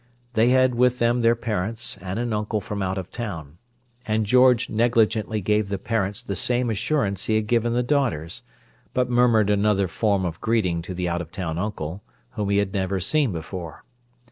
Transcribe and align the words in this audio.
They 0.33 0.49
had 0.49 0.73
with 0.73 0.97
them 0.97 1.21
their 1.21 1.35
parents 1.35 1.95
and 2.01 2.17
an 2.17 2.33
uncle 2.33 2.59
from 2.59 2.81
out 2.81 2.97
of 2.97 3.11
town; 3.11 3.59
and 4.03 4.25
George 4.25 4.67
negligently 4.67 5.41
gave 5.41 5.69
the 5.69 5.77
parents 5.77 6.23
the 6.23 6.35
same 6.35 6.71
assurance 6.71 7.25
he 7.25 7.35
had 7.35 7.45
given 7.45 7.73
the 7.73 7.83
daughters, 7.83 8.41
but 8.95 9.11
murmured 9.11 9.51
another 9.51 9.87
form 9.87 10.25
of 10.25 10.41
greeting 10.41 10.81
to 10.81 10.95
the 10.95 11.07
out 11.07 11.21
of 11.21 11.31
town 11.31 11.59
uncle, 11.59 12.01
whom 12.31 12.49
he 12.49 12.57
had 12.57 12.73
never 12.73 12.99
seen 12.99 13.31
before. 13.31 13.83